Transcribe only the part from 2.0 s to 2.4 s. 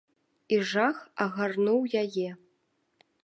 яе.